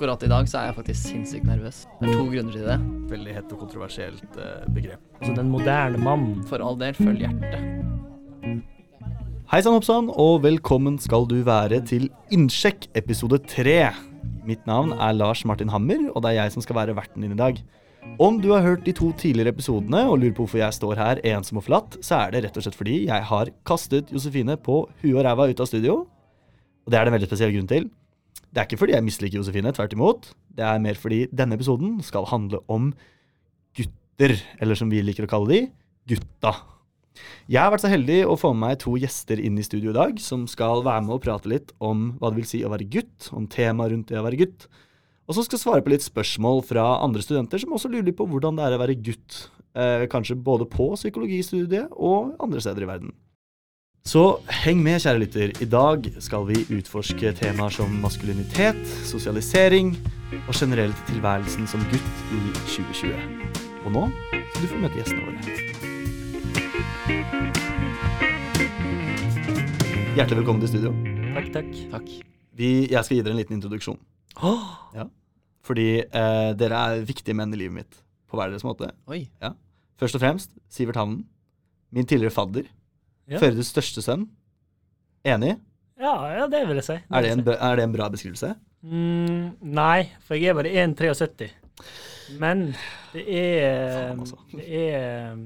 [0.00, 1.82] akkurat i dag så er jeg faktisk sinnssykt nervøs.
[2.00, 2.76] Det er to grunner til det.
[3.10, 5.02] Veldig hett og kontroversielt eh, begrep.
[5.18, 6.22] Altså den moderne mann.
[6.48, 7.66] For all del, følg hjertet.
[9.52, 13.90] Hei sann, hoppsann, og velkommen skal du være til Innsjekk episode tre.
[14.48, 17.36] Mitt navn er Lars Martin Hammer, og det er jeg som skal være verten din
[17.36, 17.60] i dag.
[18.16, 21.24] Om du har hørt de to tidligere episodene og lurer på hvorfor jeg står her
[21.36, 24.86] ensom og flatt, så er det rett og slett fordi jeg har kastet Josefine på
[25.04, 26.06] huet og ræva ut av studio.
[26.88, 27.92] Og det er det en veldig spesiell grunn til.
[28.50, 30.32] Det er ikke fordi jeg misliker Josefine, tvert imot.
[30.58, 32.90] Det er mer fordi denne episoden skal handle om
[33.78, 35.60] gutter, eller som vi liker å kalle de,
[36.10, 36.56] gutta.
[37.50, 39.96] Jeg har vært så heldig å få med meg to gjester inn i studio i
[39.96, 42.88] dag, som skal være med og prate litt om hva det vil si å være
[42.90, 44.66] gutt, om temaet rundt det å være gutt.
[45.30, 48.58] Og så skal svare på litt spørsmål fra andre studenter som også lurer på hvordan
[48.58, 49.44] det er å være gutt.
[49.78, 53.12] Eh, kanskje både på psykologistudiet og andre steder i verden.
[54.00, 55.50] Så heng med, kjære lytter.
[55.60, 59.92] I dag skal vi utforske temaer som maskulinitet, sosialisering
[60.48, 63.12] og generelt tilværelsen som gutt i 2020.
[63.84, 65.40] Og nå skal du få møte gjestene våre.
[70.16, 70.94] Hjertelig velkommen til studio.
[71.36, 71.70] Takk, takk.
[71.92, 72.10] Takk.
[72.56, 74.00] Vi, jeg skal gi dere en liten introduksjon.
[75.60, 78.94] Fordi eh, dere er viktige menn i livet mitt på hver deres måte.
[79.12, 79.26] Oi.
[79.44, 79.52] Ja.
[80.00, 81.26] Først og fremst Sivert Havnen.
[81.92, 82.64] Min tidligere fadder.
[83.30, 83.38] Ja.
[83.38, 84.26] Førdes største sønn.
[85.28, 85.54] Enig?
[86.00, 86.96] Ja, ja, det vil jeg si.
[86.98, 88.54] Det Er det, en, er det en bra beskrivelse?
[88.82, 91.50] Mm, nei, for jeg er bare 1,73.
[92.40, 92.70] Men
[93.12, 94.38] det er Faen, altså.
[94.54, 95.38] Det er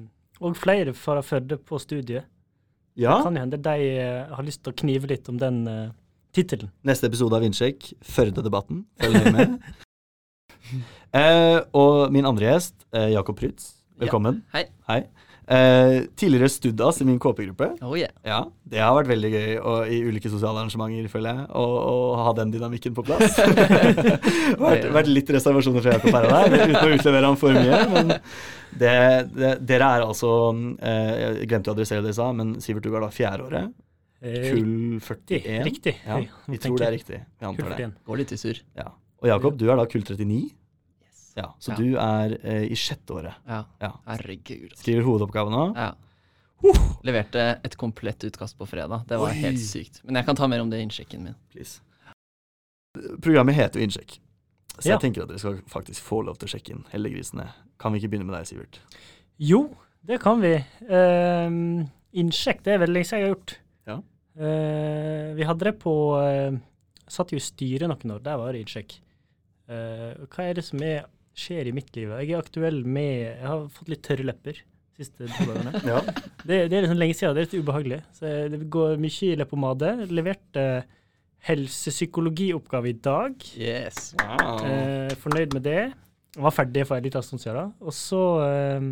[0.45, 2.27] og flere fra Førde på studiet.
[2.97, 3.17] Ja.
[3.17, 5.95] Det kan jo hende de eh, har lyst til å knive litt om den uh,
[6.35, 6.71] tittelen.
[6.87, 8.85] Neste episode av Innsjekk, Førde-debatten.
[9.03, 9.57] Følg nøye med.
[11.21, 13.73] eh, og min andre gjest, eh, Jakob Prytz.
[13.99, 14.43] Velkommen.
[14.55, 14.67] Hei.
[14.91, 15.01] Hei.
[15.45, 17.69] Eh, tidligere studdas i min KP-gruppe.
[17.85, 18.13] Oh yeah.
[18.25, 22.33] Ja, det har vært veldig gøy og, i ulike sosiale arrangementer, føler jeg, å ha
[22.39, 23.37] den dynamikken på plass.
[23.37, 23.53] har
[24.65, 27.83] vært, vært litt reservasjoner fra Jakob her og der, uten å utlevere ham for mye.
[27.93, 28.15] Men
[28.75, 28.97] det,
[29.37, 30.31] det, dere er altså
[30.81, 33.73] eh, Jeg glemte å adressere det i stad, men Sivert, du er da fjerdeåret.
[34.25, 35.65] Eh, Kull 41.
[35.69, 35.99] Riktig.
[36.07, 37.21] Ja, vi tror det er riktig.
[37.21, 37.93] Vi antar det.
[38.09, 38.65] Går litt i surr.
[38.79, 38.89] Ja.
[39.21, 40.47] Og Jakob, du er da kull 39.
[41.37, 41.77] Ja, så Ja.
[41.77, 43.35] du er eh, i sjette året.
[43.49, 43.65] Ja.
[43.81, 43.93] Ja.
[44.07, 44.71] Herregud.
[44.71, 44.83] altså.
[44.83, 45.65] Skriver hovedoppgave nå.
[45.77, 45.95] Ja.
[47.05, 49.03] Leverte et komplett utkast på fredag.
[49.09, 49.41] Det var Oi.
[49.43, 50.01] helt sykt.
[50.05, 51.35] Men jeg kan ta mer om det i innsjekken min.
[51.53, 51.81] Please.
[53.21, 54.21] Programmet heter jo Innsjekk.
[54.79, 54.95] Så Ja.
[54.97, 57.49] jeg tenker at dere skal faktisk få lov til å sjekke inn hellegrisene.
[57.79, 58.79] Kan vi ikke begynne med deg, Sivert?
[59.39, 60.55] Jo, det kan vi.
[60.89, 63.59] Uh, Innsjekk, det er veldig lenge siden jeg har gjort.
[63.87, 63.97] Ja.
[64.39, 66.59] Eh, vi hadde det på uh,
[67.07, 68.95] Satt jo i styret noen år, der var det innsjekk.
[69.69, 72.13] Eh, hva er det som er, skjer i mitt liv?
[72.23, 74.61] Jeg er aktuell med Jeg har fått litt tørre lepper
[74.95, 75.73] siste to dagene.
[75.91, 75.99] Ja.
[76.47, 78.01] Det, det er liksom lenge siden, det er litt ubehagelig.
[78.15, 79.89] Så jeg- det går mye i leppepomade.
[80.15, 80.67] Leverte
[81.49, 83.35] helsepsykologioppgave i dag.
[83.59, 84.15] Yes.
[84.21, 84.61] Wow.
[84.65, 85.81] Eh, fornøyd med det.
[86.37, 87.73] Var ferdig for en liten stund siden.
[87.83, 88.87] Og så eh,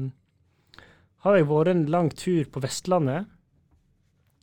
[1.25, 3.27] har jeg vært en lang tur på Vestlandet.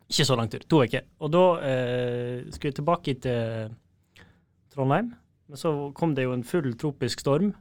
[0.09, 1.03] Ikke så lang tur, to uker.
[1.21, 3.75] Og da eh, skulle jeg tilbake til
[4.73, 5.11] Trondheim.
[5.49, 7.51] Men så kom det jo en full tropisk storm.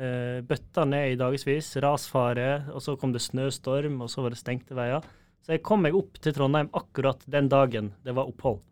[0.00, 4.40] Eh, bøtta ned i dagevis, rasfare, og så kom det snøstorm, og så var det
[4.40, 5.04] stengte veier.
[5.44, 8.62] Så jeg kom meg opp til Trondheim akkurat den dagen det var opphold.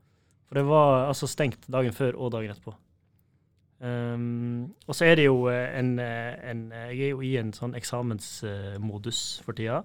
[0.48, 2.72] For det var altså stengt dagen før og dagen etterpå.
[3.80, 7.52] Um, og så er det jo eh, en, eh, en Jeg er jo i en
[7.56, 9.78] sånn eksamensmodus for tida.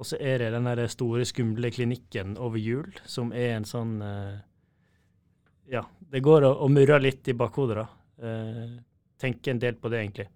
[0.00, 3.98] Og så er det den der store, skumle klinikken over jul, som er en sånn
[4.04, 4.36] uh,
[5.72, 7.86] Ja, det går og, og murrer litt i bakhodet, da.
[8.20, 8.76] Uh,
[9.20, 10.28] tenker en del på det, egentlig.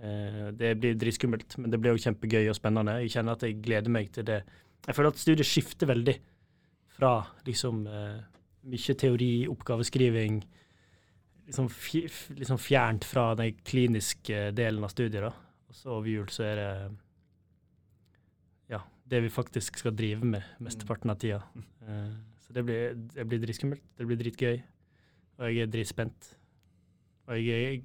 [0.00, 3.00] Eh, det blir dritskummelt, men det blir jo kjempegøy og spennende.
[3.04, 4.40] Jeg kjenner at jeg gleder meg til det.
[4.86, 6.16] Jeg føler at studiet skifter veldig
[6.96, 7.12] fra
[7.44, 8.16] liksom eh,
[8.70, 10.40] mye teori, oppgaveskriving,
[11.50, 11.68] liksom,
[12.38, 15.28] liksom fjernt fra den kliniske delen av studiet.
[15.28, 15.34] da.
[15.68, 16.72] Og så over jul så er det
[18.72, 21.44] ja, det vi faktisk skal drive med mesteparten av tida.
[21.84, 24.60] Eh, så det blir, det blir dritskummelt, det blir dritgøy,
[25.38, 26.36] og jeg er dritspent.
[27.28, 27.82] Og jeg er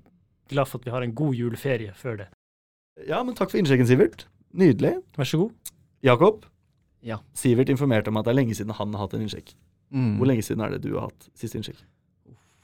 [0.52, 2.28] glad for at vi har en god juleferie før det.
[3.08, 4.26] Ja, men takk for innsjekken, Sivert.
[4.56, 4.96] Nydelig.
[5.18, 5.72] Vær så god.
[6.06, 6.46] Jakob,
[7.06, 7.20] Ja.
[7.38, 9.52] Sivert informerte om at det er lenge siden han har hatt en innsjekk.
[9.94, 10.16] Mm.
[10.18, 11.84] Hvor lenge siden er det du har hatt siste innsjekk?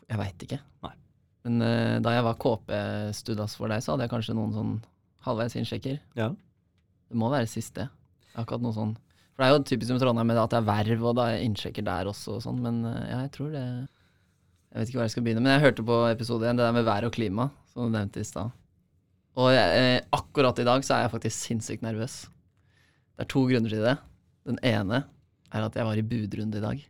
[0.10, 0.57] Jeg veit ikke.
[0.83, 0.95] Nei.
[1.45, 4.74] Men uh, da jeg var KP-studas for deg, så hadde jeg kanskje noen sånn
[5.28, 6.00] halvveis innsjekker.
[6.18, 6.31] Ja.
[6.33, 7.86] Det må være siste.
[8.31, 8.92] Jeg har ikke hatt noe sånn
[9.36, 11.45] For det er jo typisk med Trondheim med at det er verv, og da er
[11.45, 15.06] innsjekker der også og sånn, men uh, ja, jeg tror det Jeg vet ikke hvor
[15.06, 17.50] jeg skal begynne, men jeg hørte på episode igjen, det der med vær og klima,
[17.71, 18.51] som du nevnte i stad.
[19.39, 22.15] Og eh, akkurat i dag så er jeg faktisk sinnssykt nervøs.
[23.15, 23.95] Det er to grunner til det.
[24.50, 25.03] Den ene
[25.51, 26.81] er at jeg var i budrunde i dag.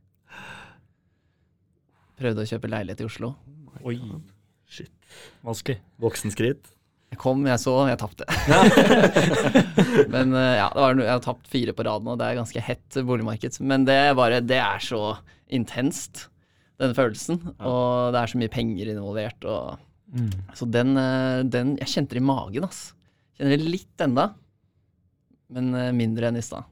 [2.22, 3.32] Prøvde å kjøpe leilighet i Oslo.
[3.88, 3.96] Oi.
[4.72, 4.92] Shit.
[5.46, 5.80] Vanskelig.
[6.02, 6.70] Voksenskritt.
[7.12, 8.24] Jeg kom, jeg så, jeg tapte.
[10.14, 12.14] Men eh, ja, det var, no- jeg har tapt fire på rad nå.
[12.20, 13.58] Det er ganske hett boligmarked.
[13.68, 15.02] Men det er bare Det er så
[15.52, 16.28] intenst,
[16.80, 17.42] den følelsen.
[17.60, 19.44] Og det er så mye penger involvert.
[19.50, 19.82] Og,
[20.12, 20.32] Mm.
[20.58, 22.94] så den, eh, den Jeg kjente det i magen, ass.
[23.38, 24.34] Kjenner det litt enda,
[25.56, 26.68] men eh, mindre enn i stad.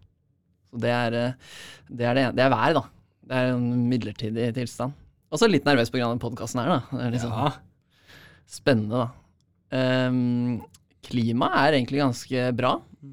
[0.70, 1.54] Så det er eh,
[1.90, 2.84] det er, det, det er været, da.
[3.30, 4.94] Det er en midlertidig tilstand.
[5.32, 6.82] Også litt nervøs av den podkasten her, da.
[6.98, 7.50] Det er liksom Ja.
[8.50, 9.10] spennende, da.
[10.10, 10.62] Um,
[11.06, 12.72] klimaet er egentlig ganske bra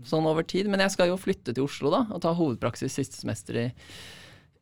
[0.09, 3.21] sånn over tid, men jeg skal jo flytte til Oslo da, og ta hovedpraksis siste
[3.21, 3.67] semester i,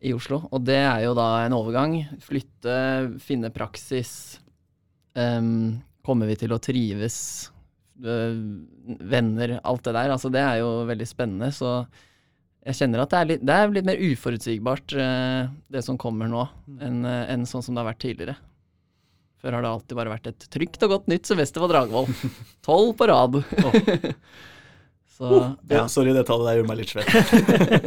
[0.04, 0.42] i Oslo.
[0.52, 1.94] Og det er jo da en overgang.
[2.20, 2.74] Flytte,
[3.22, 4.40] finne praksis.
[5.14, 7.50] Um, kommer vi til å trives?
[8.02, 8.40] øh,
[9.00, 10.14] venner, alt det der.
[10.14, 11.50] Altså, det er jo veldig spennende.
[11.54, 11.74] Så
[12.64, 16.30] jeg kjenner at det er litt, det er litt mer uforutsigbart, eh, det som kommer
[16.30, 16.46] nå,
[16.80, 18.38] enn eh, enn sånn som det har vært tidligere.
[19.44, 22.08] Før har det alltid bare vært et trygt og godt nytt semester på Dragvoll.
[22.66, 23.42] Tolv på rad.
[25.14, 25.82] Så Ja, ja.
[25.86, 27.06] sorry, det tallet der gjorde meg litt svett.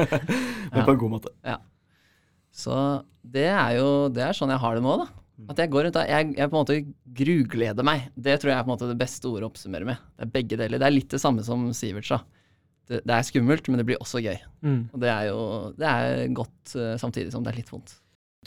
[0.71, 1.33] Men på en god måte.
[2.55, 2.77] Så
[3.27, 5.09] det er jo Det er sånn jeg har det nå, da.
[5.49, 6.77] At jeg går rundt og jeg, jeg på en måte
[7.19, 8.07] grugleder meg.
[8.17, 9.99] Det tror jeg er på en måte det beste ordet å oppsummere med.
[10.17, 10.79] Det er begge deler.
[10.81, 12.21] Det er litt det samme som Sivert sa.
[12.87, 14.37] Det, det er skummelt, men det blir også gøy.
[14.65, 14.81] Mm.
[14.95, 15.39] Og det er jo
[15.77, 17.97] det er godt eh, samtidig som det er litt vondt.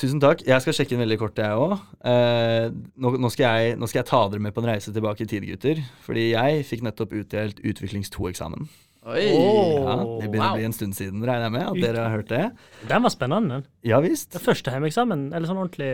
[0.00, 0.40] Tusen takk.
[0.48, 1.74] Jeg skal sjekke inn veldig kort, jeg òg.
[2.08, 2.70] Eh,
[3.04, 5.28] nå, nå, skal jeg- nå skal jeg ta dere med på en reise tilbake i
[5.28, 5.82] tid, gutter.
[6.06, 8.64] Fordi jeg fikk nettopp utdelt Utviklings 2-eksamen.
[9.10, 9.26] Oi!
[9.32, 10.56] Oh, Ja, det begynner wow.
[10.56, 12.42] å bli en stund siden, regner jeg med, at dere har hørt det.
[12.88, 13.60] Den var spennende.
[13.84, 14.32] Ja visst.
[14.34, 15.92] Det første hjemmeeksamen, eller sånn ordentlig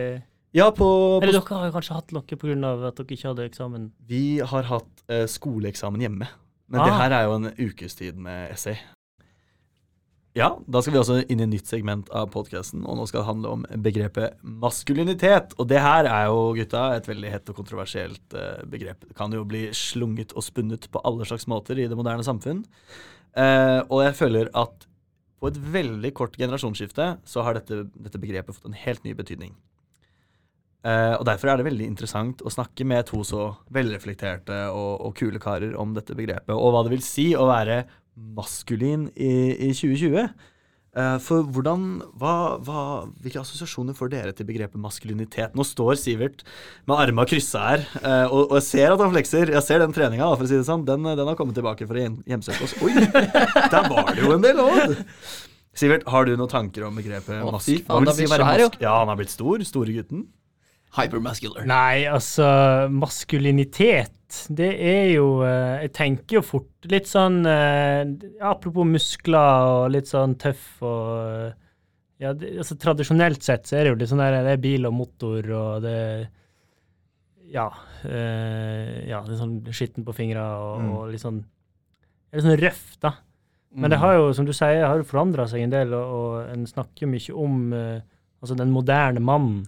[0.55, 2.87] Ja, på, Eller dere har kanskje hatt noe pga.
[2.87, 3.89] at dere ikke hadde eksamen?
[4.07, 6.27] Vi har hatt eh, skoleeksamen hjemme.
[6.69, 6.97] Men det Ah.
[7.03, 8.77] her er jo en ukes tid med essay.
[10.35, 13.27] Ja, da skal vi også inn i nytt segment av podkasten, og nå skal det
[13.27, 15.55] handle om begrepet maskulinitet.
[15.57, 18.99] Og det her er jo, gutta, et veldig hett og kontroversielt eh, begrep.
[19.07, 22.65] Det kan jo bli slunget og spunnet på alle slags måter i det moderne samfunn.
[23.35, 24.85] Eh, og jeg føler at
[25.41, 29.55] på et veldig kort generasjonsskifte så har dette, dette begrepet fått en helt ny betydning.
[30.85, 35.15] Eh, og Derfor er det veldig interessant å snakke med to så velreflekterte og, og
[35.17, 37.81] kule karer om dette begrepet, og hva det vil si å være
[38.37, 39.33] maskulin i,
[39.69, 40.29] i 2020.
[40.97, 41.81] Uh, for hvordan,
[42.17, 42.83] hva, hva,
[43.21, 45.53] Hvilke assosiasjoner får dere til begrepet maskulinitet?
[45.53, 46.39] Nå står Sivert
[46.89, 49.51] med arma kryssa her, uh, og, og jeg ser at han flekser.
[49.53, 50.87] Jeg ser den treninga, for å si det sånn.
[50.87, 52.73] Den, den har kommet tilbake for å hjem- hjemsøke oss.
[52.81, 54.97] Oi, der var det jo en del òg!
[55.77, 57.69] Sivert, har du noen tanker om begrepet mask...
[57.85, 59.61] hva vil si være mask- Ja, han har blitt stor.
[59.69, 60.25] Store gutten.
[60.97, 61.65] Hypermuscular.
[61.69, 62.47] Nei, altså
[62.91, 64.13] Maskulinitet,
[64.49, 68.01] det er jo eh, Jeg tenker jo fort litt sånn eh,
[68.43, 71.53] Apropos muskler og litt sånn tøff og eh,
[72.25, 74.89] Ja, det, altså tradisjonelt sett så er det jo litt sånn der Det er bil
[74.89, 75.95] og motor og det
[77.53, 77.69] Ja.
[78.03, 80.89] eh, ja, er sånn skitten på fingra og, Mm.
[80.97, 81.43] og litt sånn
[82.33, 83.13] er sånn røft, da.
[83.71, 86.49] Men det har jo, som du sier, har jo forandra seg en del, og, og
[86.51, 88.01] en snakker mye om eh,
[88.43, 89.63] Altså, den moderne mannen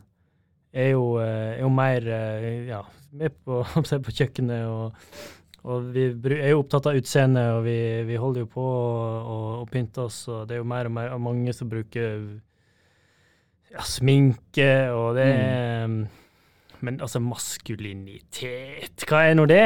[0.74, 2.83] er jo, eh, er jo mer eh, ja,
[3.18, 3.63] med på,
[4.06, 4.94] på kjøkkenet, og,
[5.66, 6.06] og vi
[6.38, 7.77] er jo opptatt av utseende, og vi,
[8.07, 11.21] vi holder jo på å pynte oss, og det er jo mer og mer og
[11.25, 12.21] mange som bruker
[13.74, 15.91] ja, sminke, og det er
[16.79, 19.63] Men altså, maskulinitet, hva er nå det?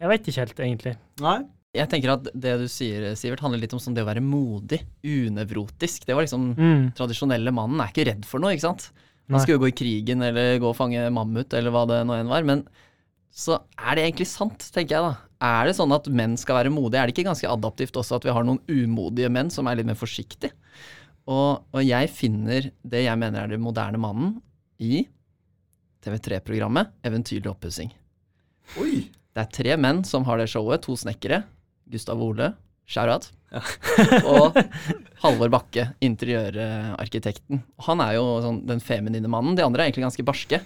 [0.00, 0.94] Jeg veit ikke helt, egentlig.
[1.20, 1.40] Nei.
[1.76, 4.80] Jeg tenker at det du sier, Sivert, handler litt om sånn det å være modig,
[5.06, 6.06] unevrotisk.
[6.08, 6.88] Det var liksom Mm.
[6.98, 8.88] tradisjonelle mannen er ikke redd for noe, ikke sant?
[9.30, 9.36] Nei.
[9.36, 12.16] Han skulle jo gå i krigen eller gå og fange mammut eller hva det nå
[12.18, 12.46] enn var.
[12.48, 12.64] Men
[13.30, 15.12] så er det egentlig sant, tenker jeg da.
[15.40, 16.98] Er det sånn at menn skal være modige?
[16.98, 19.88] Er det ikke ganske adaptivt også at vi har noen umodige menn som er litt
[19.88, 20.50] mer forsiktige?
[21.30, 24.34] Og, og jeg finner det jeg mener er den moderne mannen
[24.82, 25.04] i
[26.02, 27.92] TV3-programmet Eventyrlig oppussing.
[28.82, 29.06] Oi.
[29.30, 30.82] Det er tre menn som har det showet.
[30.88, 31.44] To snekkere.
[31.90, 32.50] Gustav Ole,
[33.50, 34.26] Shaurad.
[34.32, 34.58] og
[35.24, 37.62] Halvor Bakke, interiørarkitekten.
[37.86, 39.56] Han er jo sånn den feminine mannen.
[39.58, 40.60] De andre er egentlig ganske barske.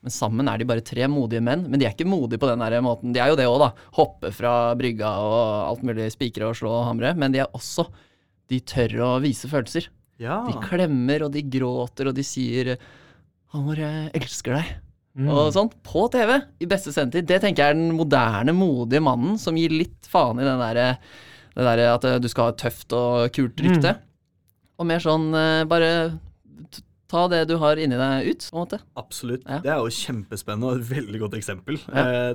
[0.00, 1.66] Men sammen er de bare tre modige menn.
[1.68, 3.12] Men de er ikke modige på den der måten.
[3.12, 3.70] De er jo det òg, da.
[3.98, 7.12] Hoppe fra brygga og alt mulig, spikre og slå og hamre.
[7.20, 7.90] Men de er også
[8.50, 9.84] De tør å vise følelser.
[10.18, 10.40] Ja.
[10.48, 12.72] De klemmer, og de gråter, og de sier
[13.52, 14.72] 'Halvor, jeg elsker deg'
[15.18, 15.28] Mm.
[15.28, 17.26] og sånt, på TV, i beste sendetid.
[17.26, 20.98] Det tenker jeg er den moderne, modige mannen som gir litt faen i den derre
[21.54, 23.96] det derre at eh, du skal ha et tøft og kult rykte.
[24.80, 25.90] Og mer sånn eh, bare
[27.10, 28.78] ta det du har inni deg ut, på en måte.
[29.00, 29.42] Absolutt.
[29.48, 29.58] Ja.
[29.64, 31.80] Det er jo kjempespennende og et veldig godt eksempel.
[31.90, 32.06] Ja.
[32.06, 32.34] Eh,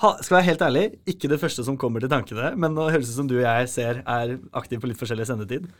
[0.00, 3.08] ha, skal være helt ærlig, ikke det første som kommer til tankene, men nå høres
[3.08, 5.66] det ut som du og jeg ser er aktive på litt forskjellig sendetid.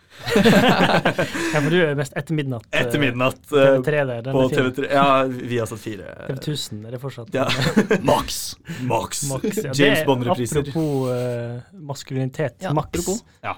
[1.51, 2.67] Ja, for du er mest etter midnatt.
[2.71, 4.29] eh, Etter midnatt Uh, TV3 der.
[4.31, 4.53] På er.
[4.55, 4.85] TV3.
[4.93, 6.13] Ja, vi har satt fire.
[6.29, 7.33] TV 1000 er det fortsatt.
[7.35, 7.47] Ja.
[8.11, 8.39] Max.
[8.87, 9.25] Max.
[9.31, 9.73] Max, ja.
[9.75, 10.63] James er Bond-repriser.
[10.63, 12.61] Apropos uh, maskulinitet.
[12.63, 12.93] Ja, Max.
[12.93, 13.25] apropos.
[13.43, 13.57] Ja.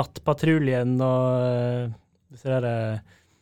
[0.00, 1.94] Nattpatruljen og uh,
[2.32, 2.98] disse der eh,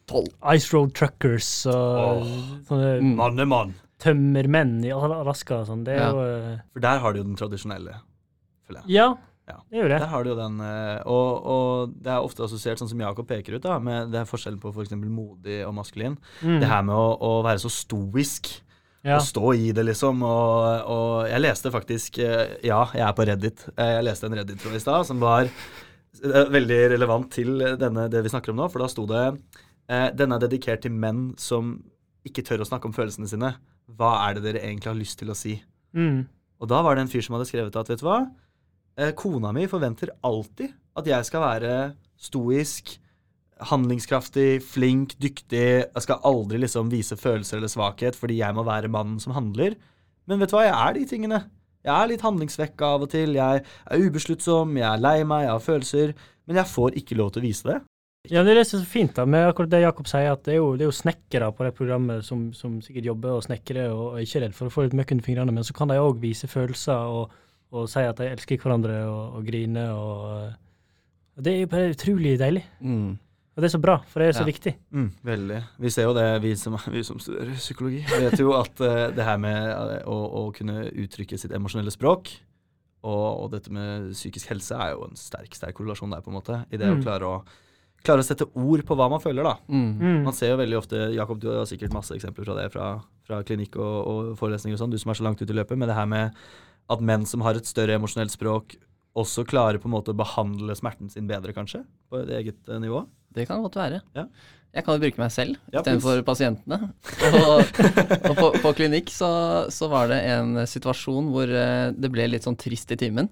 [0.06, 0.28] Tolv.
[0.54, 2.36] Ice Road Truckers og oh,
[2.68, 2.92] sånne.
[3.18, 3.72] Mannemann.
[4.02, 5.84] Tømmermenn i Alaska og sånn.
[5.86, 6.10] Det er Ja.
[6.12, 6.20] jo
[6.52, 7.94] eh, For der har de jo den tradisjonelle,
[8.68, 8.90] føler jeg.
[8.96, 9.08] Ja,
[9.48, 9.56] Ja.
[9.70, 9.98] det er jo det.
[10.00, 13.26] Der har du jo den, eh, og, og det er ofte assosiert, sånn som Jakob
[13.28, 14.90] peker ut, da, med det er forskjellen på f.eks.
[14.96, 16.16] modig og maskulin.
[16.42, 16.60] Mm.
[16.60, 18.50] Det her med å, å være så stoisk.
[19.06, 19.16] ja.
[19.16, 20.20] Å stå i det, liksom.
[20.26, 23.68] Og, og jeg leste faktisk eh, Ja, jeg er på Reddit.
[23.78, 28.24] Eh, Jeg leste en Reddit-tråd i stad som var eh, veldig relevant til denne, det
[28.26, 28.66] vi snakker om nå.
[28.72, 29.22] For da sto det
[29.88, 31.76] eh, Denne er dedikert til menn som
[32.26, 33.52] ikke tør å snakke om følelsene sine.
[33.86, 35.54] Hva er det dere egentlig har lyst til å si?
[35.96, 36.26] Mm.
[36.60, 38.20] Og da var det en fyr som hadde skrevet at vet du hva,
[38.98, 41.74] eh, kona mi forventer alltid at jeg skal være
[42.16, 42.96] stoisk,
[43.70, 45.86] handlingskraftig, flink, dyktig.
[45.86, 49.76] Jeg skal aldri liksom vise følelser eller svakhet fordi jeg må være mannen som handler.
[50.26, 51.42] Men vet du hva, jeg er de tingene.
[51.86, 53.36] Jeg er litt handlingsvekka av og til.
[53.38, 56.16] Jeg er ubesluttsom, jeg er lei meg, jeg har følelser.
[56.46, 57.78] Men jeg får ikke lov til å vise det.
[58.30, 60.42] Ja, det er det som er så fint da, med akkurat det Jakob sier, at
[60.44, 63.44] det er jo, det er jo snekkere på det programmet som, som sikkert jobber og
[63.46, 65.88] snekrer og er ikke redd for å få litt møkk under fingrene, men så kan
[65.92, 67.30] de òg vise følelser og,
[67.72, 70.52] og si at de elsker hverandre og, og grine og
[71.36, 72.62] og Det er jo bare utrolig deilig.
[72.80, 73.10] Mm.
[73.56, 74.46] Og det er så bra, for det er så Ja.
[74.48, 74.70] viktig.
[74.90, 75.58] Mm, veldig.
[75.84, 78.00] Vi ser jo det, vi som, vi som studerer psykologi.
[78.08, 82.30] Vet jo at uh, det her med eh, å, å kunne uttrykke sitt emosjonelle språk
[83.04, 86.38] og, og dette med psykisk helse er jo en sterk sterk korrelasjon der, på en
[86.40, 86.62] måte.
[86.72, 87.04] I det å Mm.
[87.04, 87.36] klare å,
[88.06, 89.56] klare å sette ord på hva man føler, da.
[89.68, 89.90] Mm.
[89.98, 90.20] Mm.
[90.28, 92.88] Man ser jo veldig ofte Jakob, du har sikkert masse eksempler fra det fra,
[93.26, 95.78] fra klinikk og, og forelesninger og sånn, du som er så langt ute i løpet,
[95.78, 96.36] men det her med
[96.92, 98.76] at menn som har et større emosjonelt språk,
[99.16, 102.80] også klarer på en måte å behandle smerten sin bedre, kanskje, på et eget eh,
[102.82, 103.02] nivå.
[103.36, 104.00] Det kan godt være.
[104.16, 104.26] Ja.
[104.76, 106.90] Jeg kan jo bruke meg selv Ja, istedenfor pasientene.
[107.40, 107.78] Og,
[108.28, 109.30] og på, på klinikk så,
[109.72, 113.30] så var det en situasjon hvor eh, det ble litt sånn trist i timen.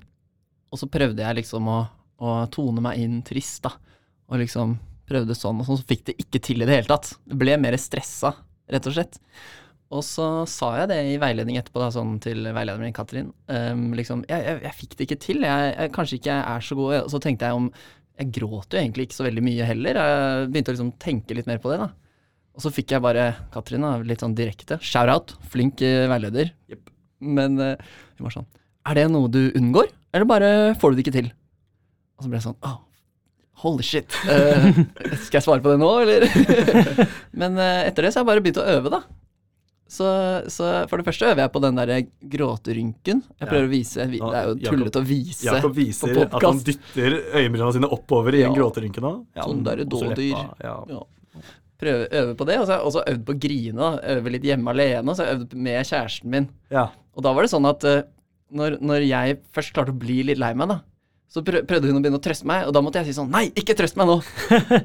[0.73, 1.83] Og så prøvde jeg liksom å,
[2.25, 3.75] å tone meg inn trist, da.
[4.33, 4.79] Og liksom
[5.09, 7.13] prøvde sånn, og sånn, så fikk det ikke til i det hele tatt.
[7.29, 8.33] Det ble mer stressa,
[8.73, 9.19] rett og slett.
[9.95, 13.29] Og så sa jeg det i veiledning etterpå da, sånn til veilederen min, Katrin.
[13.47, 15.45] Um, liksom, jeg, jeg, jeg fikk det ikke til.
[15.45, 16.95] Jeg, jeg, kanskje ikke er så god.
[17.03, 17.69] Og så tenkte jeg om
[18.15, 20.01] Jeg gråter jo egentlig ikke så veldig mye heller.
[20.01, 21.91] Jeg begynte å liksom tenke litt mer på det, da.
[22.55, 24.81] Og så fikk jeg bare Katrin, da, litt sånn direkte.
[24.83, 25.37] Shout-out.
[25.53, 26.55] Flink eh, veileder.
[26.73, 26.91] Yep.
[27.25, 28.49] Men hun var sånn
[28.91, 30.49] Er det noe du unngår, eller bare
[30.81, 31.31] får du det ikke til?
[32.19, 32.83] Og så ble jeg sånn oh,
[33.63, 34.11] Holy shit.
[34.27, 34.73] Uh,
[35.25, 36.25] skal jeg svare på det nå, eller?
[37.41, 39.03] Men uh, etter det så har jeg bare begynt å øve, da.
[39.95, 40.07] Så,
[40.51, 41.99] så for det første øver jeg på den derre
[42.35, 43.21] gråterynken.
[43.39, 46.63] Jeg prøver å vise Det er jo tullete å vise Jakob viser på at han
[46.67, 48.55] dytter øyenbrynene sine oppover i en Ja.
[48.57, 49.13] gråterynke nå.
[49.37, 50.33] Ja, Sånn der dådyr.
[50.65, 50.75] Ja.
[50.91, 51.03] Ja.
[51.79, 53.93] Prøve, øve på det, og så har jeg også øvd på å grine.
[54.17, 56.51] Øve litt hjemme alene, og så har jeg øvd med kjæresten min.
[56.75, 56.89] ja.
[57.15, 58.01] Og da var det sånn at eh,
[58.59, 60.81] når, når jeg først klarte å bli litt lei meg, da,
[61.35, 63.49] så prøvde hun å begynne å trøste meg, og da måtte jeg si sånn Nei,
[63.59, 64.21] ikke trøst meg nå!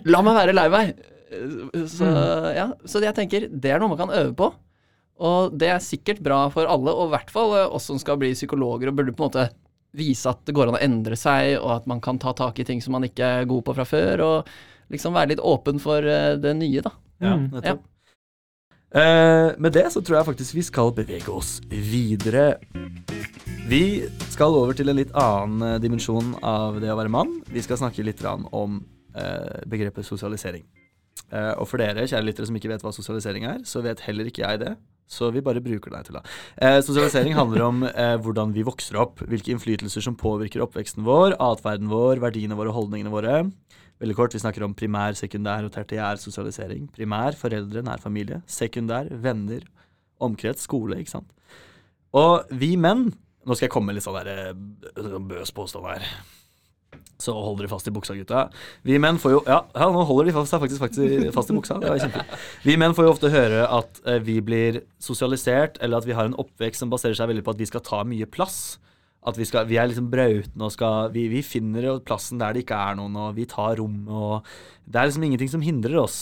[0.09, 0.95] La meg være lei meg!
[1.85, 2.07] Så,
[2.55, 4.47] ja, så jeg tenker det er noe man kan øve på.
[5.19, 8.17] Og det er sikkert bra for alle, og i hvert fall eh, oss som skal
[8.21, 9.45] bli psykologer og burde på en måte
[9.99, 12.65] vise at det går an å endre seg, og at man kan ta tak i
[12.65, 14.51] ting som man ikke er god på fra før, og
[14.93, 16.95] liksom være litt åpen for eh, det nye, da.
[17.25, 17.85] ja nettopp.
[17.85, 17.85] Ja.
[18.89, 22.55] Uh, med det så tror jeg faktisk vi skal bevege oss videre.
[23.69, 24.01] Vi
[24.33, 27.35] skal over til en litt annen eh, dimensjon av det å være mann.
[27.53, 28.79] Vi skal snakke litt om
[29.13, 30.63] eh, begrepet sosialisering.
[31.29, 34.31] Eh, og for dere, kjære lyttere som ikke vet hva sosialisering er, så vet heller
[34.31, 34.73] ikke jeg det.
[35.05, 36.23] Så vi bare bruker det til det.
[36.88, 37.85] Sosialisering handler om
[38.25, 43.13] hvordan vi vokser opp, hvilke innflytelser som påvirker oppveksten vår, atferden vår, verdiene våre holdningene
[43.13, 43.38] våre.
[44.01, 46.89] Veldig kort, vi snakker om primær, sekundær og tertiær sosialisering.
[46.97, 48.41] Primær, foreldre, nær familie.
[48.49, 49.65] Sekundær, venner,
[50.17, 51.33] omkrets, skole, ikke sant.
[52.17, 53.11] Og vi menn
[53.49, 56.05] Nå skal jeg komme med litt sånn der, eh, sånn bøs påstand her.
[57.19, 58.45] Så hold dere fast i buksa, gutta.
[58.87, 61.79] Vi menn får jo Ja, ja nå holder de fast, faktisk, faktisk fast i buksa.
[61.81, 62.23] Det var kjempe.
[62.63, 66.29] Vi menn får jo ofte høre at eh, vi blir sosialisert, eller at vi har
[66.29, 68.79] en oppvekst som baserer seg veldig på at vi skal ta mye plass.
[69.27, 72.63] At vi, skal, vi er liksom brautende og skal vi, vi finner plassen der det
[72.63, 74.45] ikke er noen, og vi tar rommet, og
[74.87, 76.21] Det er liksom ingenting som hindrer oss.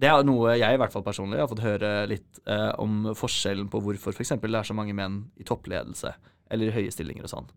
[0.00, 3.68] Det er noe jeg i hvert fall personlig har fått høre litt eh, om forskjellen
[3.70, 4.34] på hvorfor f.eks.
[4.42, 6.10] det er så mange menn i toppledelse
[6.50, 7.52] eller i høye stillinger og sånn.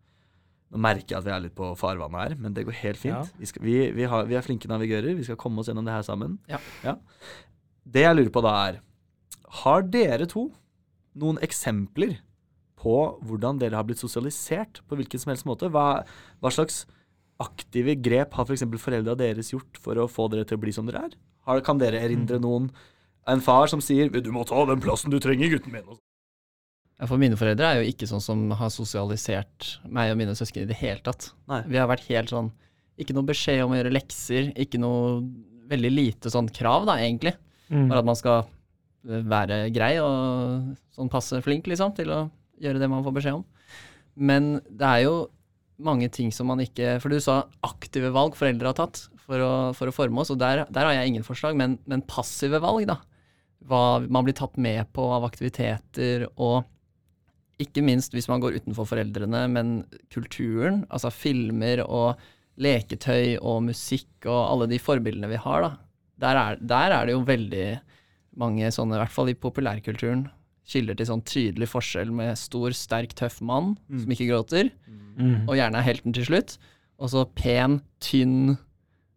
[0.73, 3.15] Nå merker jeg at vi er litt på farvannet her, men det går helt fint.
[3.15, 3.39] Ja.
[3.39, 5.15] Vi, skal, vi, vi, har, vi er flinke navigører.
[5.15, 6.37] Vi skal komme oss gjennom det her sammen.
[6.51, 6.97] Ja.
[7.87, 8.81] Det jeg lurer på da, er
[9.63, 10.49] Har dere to
[11.17, 12.17] noen eksempler
[12.77, 15.71] på hvordan dere har blitt sosialisert på hvilken som helst måte.
[15.73, 16.03] Hva,
[16.43, 16.83] hva slags
[17.41, 18.65] aktive grep har f.eks.
[18.67, 21.17] For foreldra deres gjort for å få dere til å bli som dere er?
[21.47, 22.69] Har, kan dere erindre noen
[23.27, 25.97] En far som sier 'Du må ta den plassen du trenger, gutten min'.
[27.05, 30.69] For mine foreldre er jo ikke sånn som har sosialisert meg og mine søsken i
[30.69, 31.31] det hele tatt.
[31.47, 31.61] Nei.
[31.67, 32.51] Vi har vært helt sånn
[32.97, 35.21] Ikke noe beskjed om å gjøre lekser, ikke noe
[35.69, 37.35] veldig lite sånn krav, da, egentlig.
[37.69, 37.91] Mm.
[37.91, 38.47] Bare at man skal
[39.05, 42.23] være grei og sånn passe flink, liksom, til å
[42.57, 43.45] gjøre det man får beskjed om.
[44.17, 45.13] Men det er jo
[45.77, 49.51] mange ting som man ikke For du sa aktive valg foreldre har tatt for å,
[49.75, 51.57] for å forme oss, og der, der har jeg ingen forslag.
[51.59, 52.97] Men, men passive valg, da.
[53.67, 56.63] Hva man blir tatt med på av aktiviteter, og
[57.59, 59.71] ikke minst hvis man går utenfor foreldrene, men
[60.13, 62.19] kulturen, altså filmer og
[62.61, 65.71] leketøy og musikk og alle de forbildene vi har, da.
[66.21, 67.65] Der er, der er det jo veldig
[68.37, 70.27] mange sånne, i hvert fall i populærkulturen,
[70.67, 73.99] kilder til sånn tydelig forskjell med stor, sterk, tøff mann Mm.
[74.03, 74.71] som ikke gråter,
[75.17, 75.47] Mm.
[75.49, 76.57] og gjerne er helten til slutt.
[76.99, 78.57] Og så pen, tynn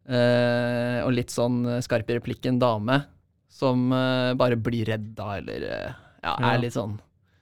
[0.08, 3.02] og litt sånn eh, skarp i replikken dame
[3.50, 5.92] som eh, bare blir redd da, eller eh,
[6.22, 6.52] ja, Ja.
[6.54, 6.98] er litt sånn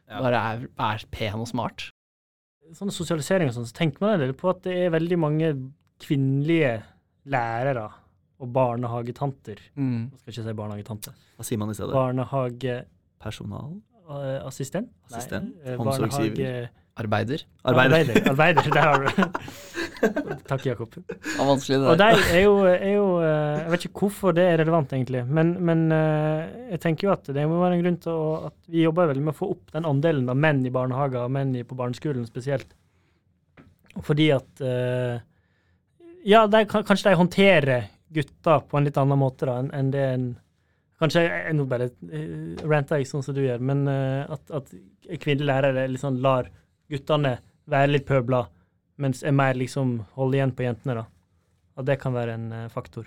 [0.08, 0.22] Ja.
[0.24, 1.90] Bare er, er pen og smart.
[2.72, 5.50] Sånn sosialisering og sånn, så tenker man en del på at det er veldig mange
[6.00, 6.78] kvinnelige
[7.28, 7.90] lærere
[8.40, 9.58] og barnehagetanter.
[9.76, 10.08] Mm.
[10.14, 11.12] Jeg skal ikke si barnehagetante.
[11.36, 11.92] Hva sier man i stedet?
[11.92, 12.88] Barnehageassistent?
[13.20, 13.76] Personal?
[14.48, 14.88] Assistent?
[15.10, 15.52] Assistent?
[15.58, 16.36] Nei, eh, Omsorgsgiver?
[16.36, 17.42] barnehage- Arbeider.
[17.64, 18.16] Arbeider.
[18.32, 18.64] Arbeider.
[18.72, 19.32] Arbeider,
[20.48, 20.94] Takk, Jakob.
[20.94, 22.16] Det var vanskelig, det Og der.
[22.18, 25.54] de er jo, er jo eh, Jeg vet ikke hvorfor det er relevant, egentlig, men,
[25.68, 26.42] men eh,
[26.74, 29.24] jeg tenker jo at det må være en grunn til å, at vi jobber veldig
[29.26, 32.74] med å få opp den andelen av menn i barnehager og menn på barneskolen spesielt.
[34.06, 35.16] Fordi at eh,
[36.28, 40.04] Ja, de, kanskje de håndterer gutter på en litt annen måte da, enn en det
[40.12, 40.28] en
[40.98, 41.84] Kanskje jeg, nå bare
[42.66, 44.72] ranter jeg sånn som du gjør, men at, at
[45.22, 46.48] kvinnelige lærere liksom lar
[46.90, 47.36] guttene
[47.70, 48.40] være litt pøbla,
[48.98, 51.06] mens er mer liksom holder igjen på jentene, da.
[51.78, 53.06] Og det kan være en eh, faktor.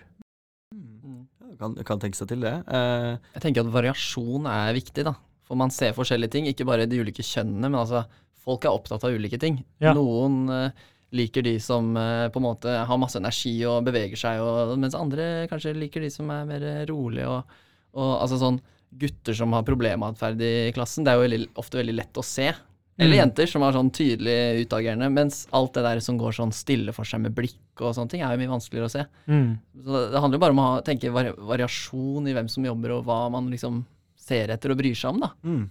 [0.71, 1.25] Mm.
[1.59, 2.53] Kan, kan tenke seg til det.
[2.71, 5.17] Uh, Jeg tenker at variasjon er viktig, da.
[5.47, 8.05] For man ser forskjellige ting, ikke bare de ulike kjønnene, men altså
[8.41, 9.59] folk er opptatt av ulike ting.
[9.83, 9.91] Ja.
[9.97, 14.39] Noen uh, liker de som uh, på en måte har masse energi og beveger seg,
[14.39, 17.59] og, mens andre kanskje liker de som er mer rolige og,
[17.99, 18.61] og altså sånn
[19.01, 22.49] gutter som har problematferd i klassen, det er jo veldig, ofte veldig lett å se.
[22.99, 23.21] Eller Mm.
[23.21, 27.03] jenter som er sånn tydelig utagerende, mens alt det der som går sånn stille for
[27.07, 29.05] seg med blikk og sånne ting, er jo mye vanskeligere å se.
[29.27, 29.57] Mm.
[29.85, 32.91] Så det handler jo bare om å ha, tenke vari variasjon i hvem som jobber,
[32.97, 35.31] og hva man liksom ser etter og bryr seg om, da.
[35.43, 35.69] mm.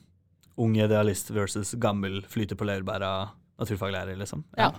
[0.61, 3.31] Ung idealist versus gammel flyter på laurbæra
[3.61, 4.43] naturfaglærer, liksom.
[4.59, 4.73] Ja.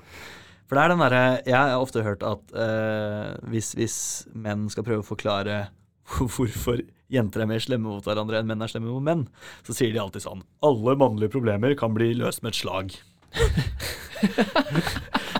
[0.68, 4.84] For det er den derre Jeg har ofte hørt at uh, hvis, hvis menn skal
[4.84, 5.70] prøve å forklare
[6.36, 9.26] hvorfor jenter er mer slemme mot hverandre enn menn er slemme mot menn,
[9.68, 12.94] så sier de alltid sånn Alle mannlige problemer kan bli løst med et slag.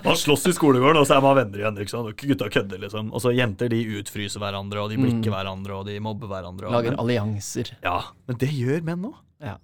[0.04, 1.78] man slåss i skolegården, og så er man venner igjen.
[1.82, 2.08] ikke sant?
[2.10, 3.10] Og gutta kødder, liksom.
[3.14, 5.36] Og så jenter de utfryser hverandre, og de blikker Mm.
[5.36, 6.70] hverandre, og de mobber hverandre.
[6.72, 7.74] Lager men, allianser.
[7.82, 9.14] ja, men det gjør menn òg.
[9.42, 9.56] Ja.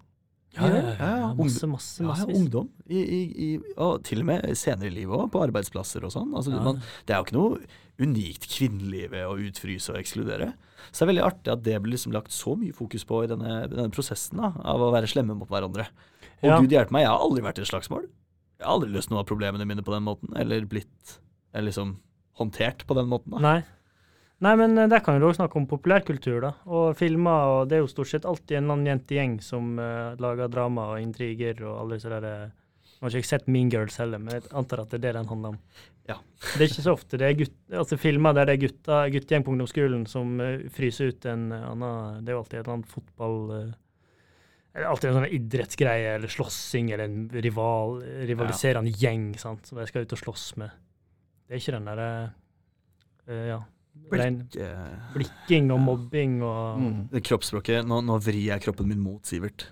[0.57, 2.71] Ja, ja, Ja, ja, masse, masse, Ja, ungdom.
[2.89, 6.33] I, i, i, og til og med senere i livet òg, på arbeidsplasser og sånn.
[6.35, 7.61] Altså, man, det er jo ikke noe
[7.99, 10.53] unikt kvinnelig ved å utfryse og ekskludere.
[10.89, 13.31] Så det er veldig artig at det blir liksom lagt så mye fokus på i
[13.31, 15.89] denne, denne prosessen da, av å være slemme mot hverandre.
[16.47, 18.07] Og gud hjelpe meg, jeg har aldri vært i et slagsmål.
[18.59, 21.19] Jeg har aldri løst noen av problemene mine på den måten, eller blitt
[21.53, 21.97] eller liksom
[22.39, 23.35] håndtert på den måten.
[23.35, 23.43] da.
[23.43, 23.59] Nei.
[24.44, 26.53] Nei, men eh, der kan du også snakke om populærkultur, da.
[26.70, 30.51] Og filmer, og det er jo stort sett alltid en annen jentegjeng som uh, lager
[30.53, 34.37] drama og intriger og alle disse der Jeg har ikke sett Mean Girls heller, men
[34.37, 35.59] jeg antar at det er det den handler om.
[36.09, 36.16] Ja.
[36.55, 37.18] Det er ikke så ofte.
[37.20, 41.11] Det er gutt, altså filmer der det er gutta, guttegjeng på ungdomsskolen som uh, fryser
[41.11, 43.38] ut en uh, annen Det er jo alltid et eller annet fotball...
[44.68, 47.96] Det er alltid en sånn idrettsgreie eller slåssing eller en rival,
[48.29, 50.77] rivaliserende gjeng sant, som de skal ut og slåss med.
[51.48, 52.12] Det er ikke den derre
[53.27, 53.59] uh, Ja.
[54.09, 57.09] Blikk, eh, blikking og mobbing og Mm.
[57.13, 59.67] det kroppsspråket Nå, nå vrir jeg kroppen min mot Sivert.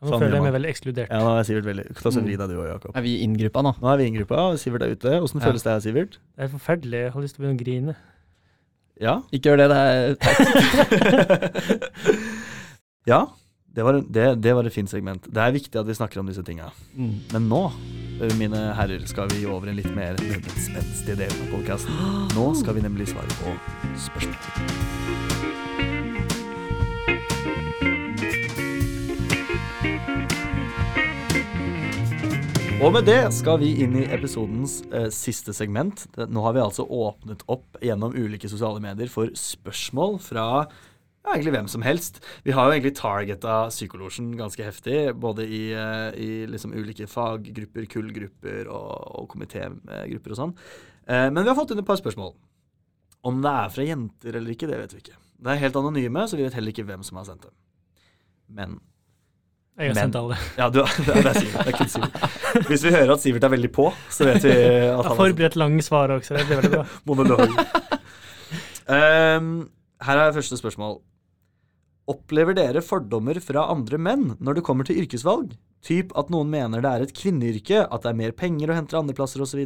[0.00, 1.10] Nå Sånn føler jeg meg veldig ekskludert.
[1.10, 2.94] Ja, nå er Sivert veldig Ta så vri deg du og Jakob.
[2.96, 3.74] Er vi i inngruppa nå?
[3.82, 5.10] Nå er vi i gruppa, og Sivert er ute.
[5.20, 5.46] Åssen Ja.
[5.50, 6.18] føles det her, Sivert?
[6.38, 7.00] Det er forferdelig.
[7.04, 7.96] Jeg har lyst til å begynne å grine.
[9.00, 9.14] Ja?
[9.32, 11.90] Ikke gjør det, det er teit.
[13.12, 13.20] ja,
[13.74, 15.24] det var, det, det var et fint segment.
[15.32, 16.70] Det er viktig at vi snakker om disse tinga.
[16.96, 17.14] Mm.
[17.32, 17.62] Men nå,
[18.36, 20.18] mine herrer, skal vi over en litt mer
[20.60, 21.92] spenstig del av podkasten.
[22.36, 23.54] Nå skal vi nemlig svare på
[24.08, 25.00] spørsmål.
[32.80, 36.06] Og med det skal vi inn i episodens eh, siste segment.
[36.16, 40.46] Nå har vi altså åpnet opp gjennom ulike sosiale medier for spørsmål fra
[41.24, 42.20] ja, egentlig hvem som helst.
[42.46, 47.84] Vi har jo egentlig targeta psykolosjen ganske heftig, både i, eh, i liksom ulike faggrupper,
[47.92, 50.54] kullgrupper og, og komitégrupper og sånn.
[51.06, 52.32] Eh, men vi har fått inn et par spørsmål.
[53.28, 55.18] Om det er fra jenter eller ikke, det vet vi ikke.
[55.40, 57.52] Det er helt anonyme, så vi vet heller ikke hvem som har sendt dem.
[58.48, 58.78] Men
[59.80, 60.36] Jeg har Men- sendt alle.
[60.58, 61.64] Ja, du, det er det er Sivert.
[61.64, 62.66] Det er kun Sivert.
[62.68, 64.50] Hvis vi hører at Sivert er veldig på, så vet vi
[64.98, 66.84] at han forberedt lange svar også, det blir veldig bra.
[67.08, 67.54] monolog.
[68.90, 69.68] Ehm,
[70.02, 70.98] her er første spørsmål.
[72.10, 75.52] Opplever dere fordommer fra andre menn når det kommer til yrkesvalg?
[75.84, 78.98] Typ at noen mener det er et kvinneyrke, at det er mer penger å hente
[78.98, 79.60] andreplasser osv.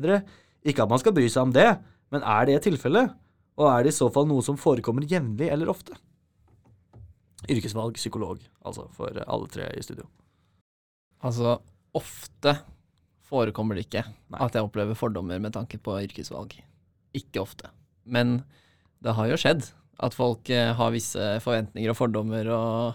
[0.64, 1.68] Ikke at man skal bry seg om det,
[2.12, 3.14] men er det tilfellet?
[3.58, 5.96] Og er det i så fall noe som forekommer jevnlig eller ofte?
[7.50, 10.06] Yrkesvalg, psykolog, altså for alle tre i studio.
[11.24, 11.58] Altså,
[11.96, 12.56] ofte
[13.24, 14.40] forekommer det ikke Nei.
[14.44, 16.56] at jeg opplever fordommer med tanke på yrkesvalg.
[17.16, 17.70] Ikke ofte.
[18.04, 18.42] Men
[19.04, 19.68] det har jo skjedd
[20.02, 22.94] at folk eh, har visse forventninger og fordommer og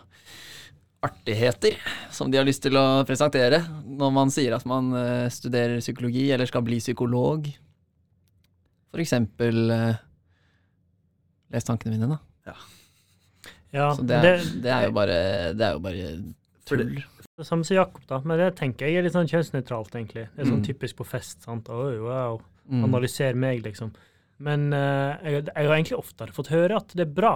[1.05, 1.77] artigheter
[2.12, 6.25] som de har lyst til å presentere når man sier at man eh, studerer psykologi
[6.35, 7.47] eller skal bli psykolog.
[8.91, 9.95] For eksempel eh,
[11.49, 12.05] Les tankene mine,
[12.45, 12.53] da.
[13.73, 15.15] Ja, Så det, det, er, det er jo bare
[15.57, 16.09] Det er jo bare
[16.69, 16.83] tull.
[17.39, 18.19] det samme som Jakob, da.
[18.25, 20.27] Men det tenker jeg er litt sånn kjønnsnøytralt, egentlig.
[20.35, 20.67] Det er sånn Mm.
[20.67, 21.41] typisk på fest.
[21.45, 21.69] sant?
[21.73, 22.38] Oi, wow.
[22.69, 22.83] Mm.
[22.85, 23.89] Analyser meg, liksom.
[24.39, 27.34] Men uh, jeg, jeg har egentlig oftere fått høre at det er bra,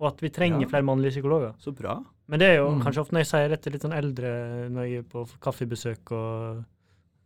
[0.00, 0.68] og at vi trenger Ja.
[0.68, 1.54] flere mannlige psykologer.
[1.58, 1.98] Så bra.
[2.28, 2.82] Men det er jo Mm.
[2.84, 4.32] kanskje ofte når jeg sier det til litt sånn eldre,
[4.70, 6.64] når jeg er på kaffebesøk og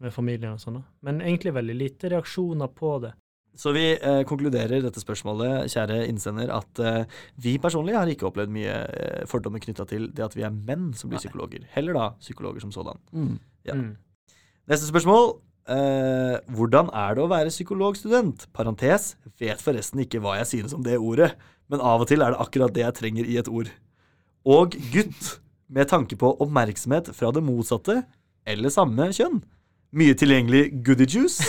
[0.00, 0.84] med familien og sånn.
[1.02, 3.12] Men egentlig veldig lite reaksjoner på det.
[3.58, 7.04] Så vi eh, konkluderer dette spørsmålet, kjære innsender, at eh,
[7.42, 10.92] vi personlig har ikke opplevd mye eh, fordommer knytta til det at vi er menn
[10.94, 11.24] som blir Nei.
[11.26, 11.64] psykologer.
[11.74, 12.98] Heller da psykologer som sådan.
[13.12, 13.38] Mm.
[13.66, 13.74] Ja.
[13.74, 13.96] Mm.
[14.68, 15.40] Neste spørsmål.
[15.68, 18.46] Eh, hvordan er det å være psykologstudent?
[18.56, 19.12] Parentes.
[19.38, 21.34] Vet forresten ikke hva jeg synes om det ordet,
[21.68, 23.68] men av og til er det akkurat det jeg trenger i et ord.
[24.48, 25.36] Og gutt,
[25.68, 28.00] med tanke på oppmerksomhet fra det motsatte
[28.48, 29.42] eller samme kjønn.
[29.96, 31.42] Mye tilgjengelig goodie juice.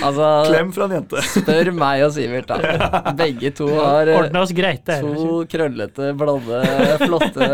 [0.00, 1.20] Altså, Klem fra en jente.
[1.28, 3.10] spør meg og Sivert, da.
[3.18, 5.00] Begge to har eh, Ordna oss greit det.
[5.02, 6.60] to krøllete, blonde,
[7.02, 7.48] flotte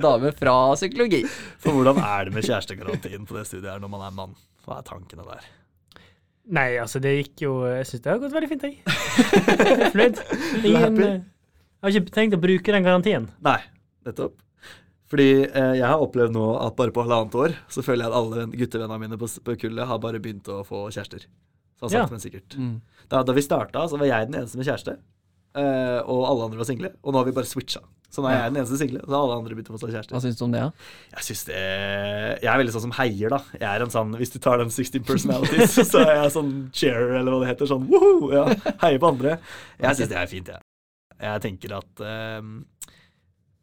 [0.00, 1.20] damer fra psykologi.
[1.60, 4.36] For hvordan er det med kjærestegarantien på det studiet her når man er mann?
[4.64, 5.44] Hva er tankene der?
[6.56, 8.74] Nei, altså, det gikk jo Jeg syns det har gått veldig fint, jeg.
[9.92, 10.22] Fornøyd.
[10.64, 11.18] Jeg
[11.84, 13.28] har ikke tenkt å bruke den garantien.
[13.44, 13.58] Nei,
[14.08, 14.38] nettopp.
[15.10, 18.18] Fordi eh, jeg har opplevd nå at bare på halvannet år så føler jeg at
[18.20, 21.24] alle venn- guttevennene mine på, på kullet har bare begynt å få kjærester.
[21.80, 22.04] Sånn Ja.
[22.04, 22.54] sakte, men sikkert.
[22.60, 22.76] Mm.
[23.10, 24.98] Da, da vi starta, så var jeg den eneste med kjæreste.
[25.58, 26.92] eh, og alle andre var single.
[27.02, 27.80] Og nå har vi bare switcha.
[28.10, 29.86] Så nå er jeg den eneste single, og så har alle andre begynt å få
[29.90, 30.70] seg Hva syns du om det, da?
[31.14, 31.58] Jeg synes det
[32.42, 33.38] Jeg er veldig sånn som heier, da.
[33.54, 37.18] Jeg er en sånn, Hvis du tar den 16 personalities, så er jeg sånn cheerer,
[37.20, 37.66] eller hva det heter.
[37.70, 38.30] Sånn woho!
[38.34, 38.46] Ja,
[38.86, 39.38] heier på andre.
[39.78, 40.66] Jeg syns det er fint, jeg.
[41.20, 42.52] Jeg tenker at ehm,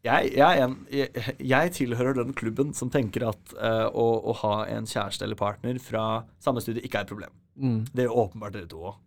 [0.08, 4.36] jeg, jeg, er en, jeg, jeg tilhører den klubben som tenker at uh, å, å
[4.44, 6.06] ha en kjæreste eller partner fra
[6.44, 7.36] samme studie ikke er et problem.
[7.58, 7.78] Mm.
[7.92, 9.04] Det gjør åpenbart dere to òg.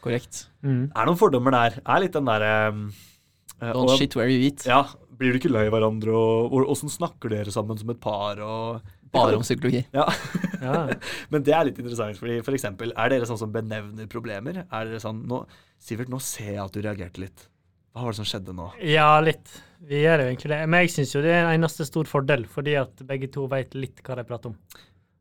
[0.00, 0.44] Korrekt.
[0.64, 0.86] Mm.
[0.96, 1.74] Er noen fordommer der.
[1.82, 4.64] Er litt den derre eh, Don't og- shit where you eat.
[4.68, 4.84] Ja,
[5.18, 8.38] Blir du ikke lei hverandre, og og- åssen snakker dere sammen som et par?
[8.40, 8.80] og...
[9.12, 9.82] Bare om psykologi.
[9.96, 10.04] Ja,
[10.62, 10.94] Ja.
[11.32, 14.62] Men det er litt interessant, fordi for eksempel, er dere sånn som benevner problemer?
[14.68, 15.42] Er dere sånn nå,
[15.80, 17.46] Sivert, nå ser jeg at du reagerte litt.
[17.98, 18.68] Hva var det som skjedde nå?
[18.86, 19.56] ja, litt.
[19.88, 20.58] Vi gjør jo egentlig det.
[20.66, 23.74] Men jeg syns jo det er en eneste stor fordel, fordi at begge to vet
[23.78, 24.56] litt hva de prater om.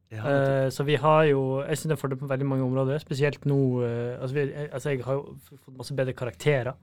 [0.07, 3.01] Ja, uh, så vi har jo Jeg syns det er fordel på veldig mange områder,
[3.03, 6.77] spesielt nå uh, altså, vi, eh, altså Jeg har jo fått masse bedre karakterer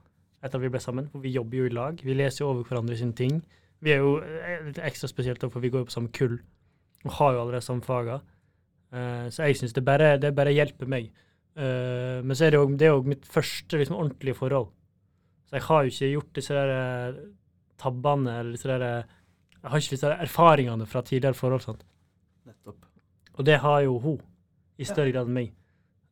[0.45, 2.01] etter at vi ble sammen, for vi jobber jo i lag.
[2.05, 3.39] Vi leser jo over hverandre sine ting.
[3.81, 4.19] Vi er jo
[4.67, 6.35] litt ekstra spesielt, for vi går jo på samme kull
[7.05, 8.19] og har jo allerede samme faga.
[8.93, 11.09] Uh, så jeg syns det, bare- det bare hjelper meg.
[11.55, 14.67] Men så er det jo det er jo mitt første liksom, ordentlige forhold.
[15.45, 17.19] Så jeg har jo ikke gjort disse der eh,
[17.81, 19.03] tabbene eller disse der eh,
[19.61, 21.61] Jeg har ikke disse der erfaringene fra tidligere forhold.
[21.61, 21.85] sant?
[22.45, 22.85] nettopp.
[23.37, 24.19] Og det har jo hun,
[24.77, 24.93] i Ja.
[24.93, 25.53] større grad enn meg.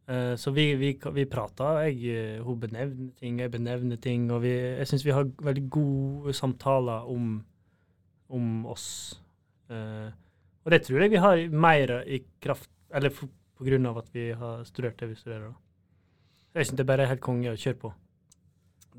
[0.10, 4.50] Uh, så vi, vi, vi prater, jeg, hun benevner ting, jeg benevner ting, og vi,
[4.52, 7.38] jeg syns vi har veldig gode samtaler om,
[8.30, 9.16] om oss.
[9.72, 10.10] Uh,
[10.66, 14.10] og det tror jeg vi har mer i kraft, eller f- på grunn av at
[14.14, 15.48] vi har studert det vi studerer.
[15.54, 16.60] da.
[16.60, 17.94] Jeg syns det bare er helt konge å kjøre på.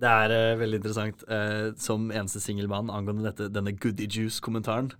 [0.00, 4.92] Det er uh, veldig interessant Uh, som eneste singelmann angående dette, denne goody juice-kommentaren.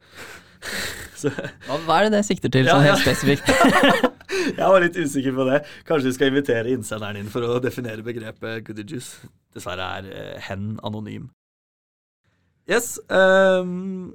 [1.25, 2.95] Hva, hva er det det sikter til, Ja, sånn ja.
[2.95, 3.49] helt spesifikt?
[4.59, 5.61] jeg var litt usikker på det.
[5.89, 9.29] Kanskje vi skal invitere innsenderen inn for å definere begrepet goody juice.
[9.55, 11.31] Dessverre er uh, hen anonym.
[12.71, 12.97] Yes.
[13.13, 14.15] Um,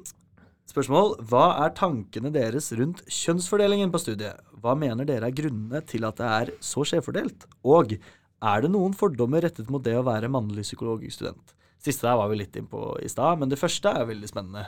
[0.69, 1.15] spørsmål.
[1.29, 4.41] Hva er tankene deres rundt kjønnsfordelingen på studiet?
[4.59, 7.45] Hva mener dere er grunnene til at det er så skjevfordelt?
[7.63, 7.95] Og
[8.39, 11.55] Er det noen fordommer rettet mot det å være mannlig psykologstudent?
[11.79, 14.65] Siste der var vi litt innpå i stad, men det første er veldig spennende.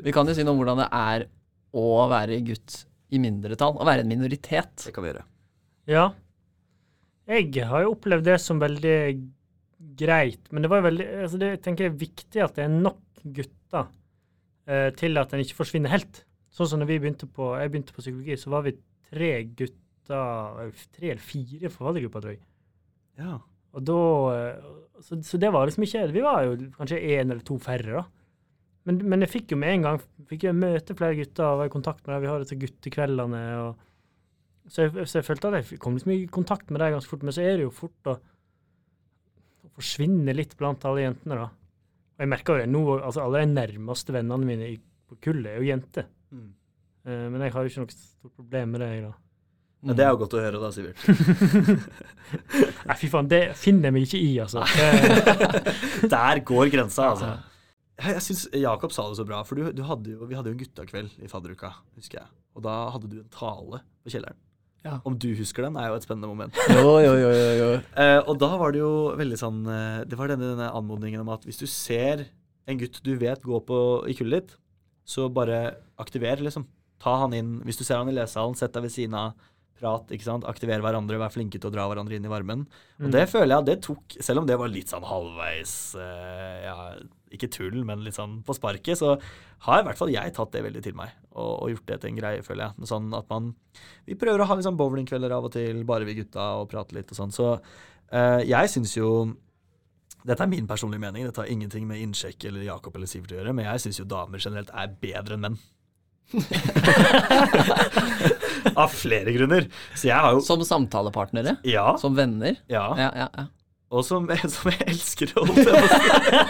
[0.00, 1.26] Vi kan jo si noe om hvordan det er
[1.76, 2.82] å være gutt
[3.12, 3.76] i mindretall.
[3.76, 4.72] Å være en minoritet.
[4.86, 5.26] Det kan vi gjøre.
[5.90, 6.06] Ja.
[7.30, 8.96] Jeg har jo opplevd det som veldig
[10.00, 12.64] greit, men det var jo veldig altså det, Jeg tenker jeg er viktig at det
[12.66, 13.86] er nok gutter
[14.68, 16.24] eh, til at en ikke forsvinner helt.
[16.52, 18.76] Sånn som når vi begynte på, jeg begynte på psykologi, så var vi
[19.10, 19.76] tre gutter
[20.10, 22.40] Tre eller fire forfattergrupper, tror jeg.
[23.20, 23.36] Ja.
[23.76, 24.00] Og da
[24.34, 24.70] eh,
[25.04, 28.02] så, så det var liksom ikke Vi var jo kanskje én eller to færre, da.
[28.88, 31.70] Men, men jeg fikk jo med en gang fikk jo møte flere gutter og være
[31.70, 32.22] i kontakt med dem.
[32.24, 33.42] Vi har disse guttekveldene.
[33.60, 37.12] og så jeg, så jeg følte at jeg kom liksom i kontakt med dem ganske
[37.12, 37.26] fort.
[37.26, 38.16] Men så er det jo fort å,
[39.66, 41.48] å forsvinne litt blant alle jentene, da.
[42.16, 44.78] Og jeg merker jo det nå, altså alle de nærmeste vennene mine i,
[45.08, 46.08] på kullet er jo jenter.
[46.32, 46.48] Mm.
[47.04, 49.12] Uh, men jeg har jo ikke noe stort problem med det, jeg, da.
[49.80, 51.00] Ja, det er jo godt å høre, da, Sivert.
[52.88, 54.64] Nei, fy faen, det finner jeg meg ikke i, altså.
[56.14, 57.30] Der går grensa, altså.
[58.00, 60.56] Jeg, syns Jakob sa det så bra, for du, du hadde jo, vi hadde jo
[60.56, 62.30] en guttakveld i fadderuka, husker jeg.
[62.56, 64.38] Og da hadde du en tale på kjelleren.
[64.84, 64.94] Ja.
[65.04, 66.56] Om du husker den, er jo et spennende moment.
[66.76, 67.70] Jo, jo, jo, jo, jo.
[68.00, 71.32] Eh, og da var det jo veldig sånn eh, Det var denne, denne anmodningen om
[71.34, 72.24] at hvis du ser
[72.64, 74.56] en gutt du vet går på i kullet ditt,
[75.08, 76.64] så bare aktiver, liksom.
[77.02, 77.54] Ta han inn.
[77.66, 79.48] Hvis du ser han i lesesalen, sett deg ved siden av.
[79.80, 80.44] Prat, ikke sant.
[80.44, 82.66] aktivere hverandre, vær flinke til å dra hverandre inn i varmen.
[83.00, 83.12] Og Mm.
[83.14, 86.74] det føler jeg at det tok, selv om det var litt sånn halvveis eh, ja,
[87.32, 89.14] Ikke tull, men litt sånn på sparket, så
[89.64, 91.08] har i hvert fall jeg tatt det veldig til meg.
[91.32, 92.72] Og, og gjort det til en greie, føler jeg.
[92.90, 93.54] Sånn at man
[94.06, 96.92] Vi prøver å ha litt sånn bowlingkvelder av og til, bare vi gutta, og prate
[96.98, 97.32] litt og sånn.
[97.32, 97.54] Så
[98.12, 99.08] eh, jeg syns jo
[100.26, 103.38] dette er min personlige mening, dette har ingenting med innsjekk eller Jakob eller Sivert å
[103.38, 105.56] gjøre, men jeg syns jo damer generelt er bedre enn menn.
[108.82, 109.68] Av flere grunner.
[109.94, 111.58] Så jeg har jo Som samtalepartnere?
[111.68, 111.94] Ja.
[112.00, 112.60] Som venner?
[112.70, 112.86] ja.
[112.98, 113.48] Ja, ja, ja.
[113.90, 115.78] Og som, som jeg elsker å holde på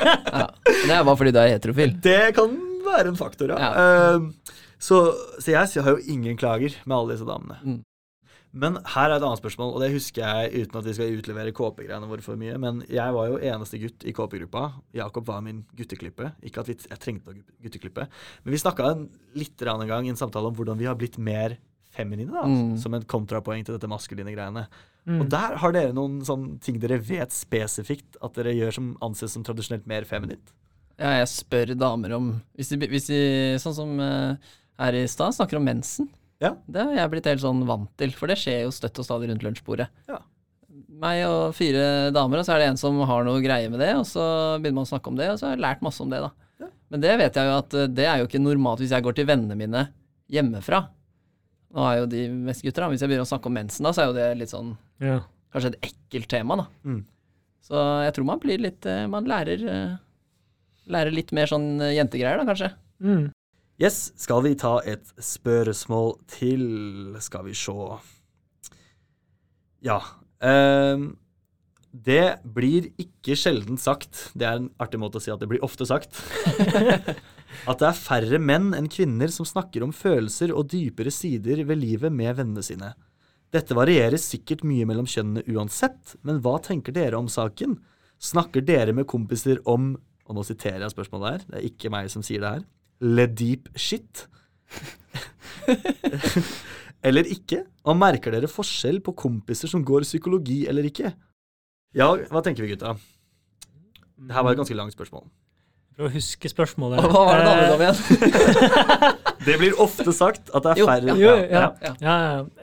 [0.88, 1.94] Det er bare fordi du er heterofil.
[2.04, 3.70] Det kan være en faktor, ja.
[3.72, 4.98] Uh, så,
[5.40, 7.56] så jeg har jo ingen klager med alle disse damene.
[7.64, 7.80] Mm.
[8.50, 11.52] Men her er et annet spørsmål, og det husker jeg uten at vi skal utlevere
[11.54, 12.56] KP-greiene våre for mye.
[12.58, 14.64] Men jeg var jo eneste gutt i KP-gruppa.
[14.98, 16.32] Jakob var min gutteklippe.
[16.42, 18.08] Ikke at vi, jeg trengte noe gutteklippe.
[18.42, 18.90] Men vi snakka
[19.38, 21.60] litt en gang i en samtale om hvordan vi har blitt mer
[21.94, 22.46] feminine, da.
[22.46, 22.76] Mm.
[22.80, 24.66] Som et kontrapoeng til dette maskuline greiene.
[25.08, 25.22] Mm.
[25.22, 29.34] Og der har dere noen sånne ting dere vet spesifikt at dere gjør som anses
[29.34, 30.52] som tradisjonelt mer feminint.
[31.00, 32.26] Ja, jeg spør damer om
[32.58, 33.20] Hvis de, hvis de
[33.62, 34.50] sånn som eh,
[34.80, 36.10] her i stad, snakker om mensen.
[36.40, 36.54] Ja.
[36.68, 39.30] Det har jeg blitt helt sånn vant til, for det skjer jo støtt og stadig
[39.30, 39.88] rundt lunsjbordet.
[40.08, 40.20] Ja.
[41.00, 43.92] Meg og fire damer, og så er det en som har noe greie med det,
[43.96, 44.22] og så
[44.60, 46.30] begynner man å snakke om det, og så har jeg lært masse om det, da.
[46.64, 46.70] Ja.
[46.92, 49.16] Men det vet jeg jo at eh, det er jo ikke normalt hvis jeg går
[49.20, 49.84] til vennene mine
[50.32, 50.84] hjemmefra.
[51.70, 52.90] Nå er jo de mest gutter, da.
[52.90, 55.20] Hvis jeg begynner å snakke om mensen, da, så er jo det litt sånn Ja.
[55.54, 56.66] kanskje et ekkelt tema, da.
[56.84, 57.04] Mm.
[57.62, 59.96] Så jeg tror man blir litt eh, Man lærer, eh,
[60.90, 62.72] lærer litt mer sånn eh, jentegreier, da, kanskje.
[63.04, 63.28] Mm.
[63.80, 66.64] Yes, skal vi ta et spørsmål til?
[67.22, 67.72] Skal vi se
[69.86, 70.00] Ja.
[70.40, 71.16] Um,
[71.92, 75.64] det blir ikke sjelden sagt, det er en artig måte å si at det blir
[75.66, 76.14] ofte sagt,
[77.68, 81.80] at det er færre menn enn kvinner som snakker om følelser og dypere sider ved
[81.82, 82.92] livet med vennene sine.
[83.50, 87.78] Dette varierer sikkert mye mellom kjønnene uansett, men hva tenker dere om saken?
[88.20, 89.96] Snakker dere med kompiser om
[90.30, 92.60] Og nå siterer jeg spørsmålet her, det er ikke meg som sier det her.
[93.02, 94.28] Le deep shit?
[97.08, 97.64] eller ikke?
[97.82, 101.10] Og merker dere forskjell på kompiser som går psykologi eller ikke?
[101.98, 102.94] Ja, hva tenker vi, gutta?
[104.20, 105.26] Det her var et ganske langt spørsmål.
[105.96, 107.02] Prøv å huske spørsmålet.
[107.12, 109.16] Hva var det navnet om igjen?
[109.46, 111.14] Det blir ofte sagt at det er færre ja.
[111.16, 111.60] Jo, ja.
[111.80, 111.90] Ja.
[112.04, 112.16] Ja,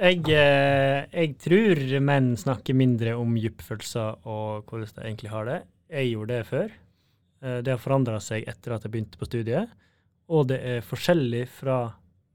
[0.06, 5.56] jeg, eh, jeg tror menn snakker mindre om dypfølelser og hvordan de egentlig har det.
[5.90, 6.68] Jeg gjorde det før.
[7.42, 9.74] Eh, Det har forandra seg etter at jeg begynte på studiet.
[10.30, 11.80] Og det er forskjellig fra